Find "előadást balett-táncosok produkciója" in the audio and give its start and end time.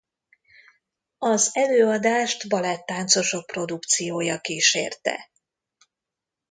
1.53-4.39